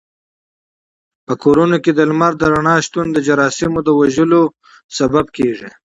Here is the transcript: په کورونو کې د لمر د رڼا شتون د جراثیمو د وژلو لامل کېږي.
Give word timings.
په 1.25 1.33
کورونو 1.43 1.77
کې 1.83 1.91
د 1.93 1.99
لمر 2.09 2.33
د 2.37 2.43
رڼا 2.53 2.75
شتون 2.85 3.07
د 3.13 3.17
جراثیمو 3.27 3.79
د 3.83 3.89
وژلو 3.99 4.41
لامل 4.95 5.25
کېږي. 5.37 5.69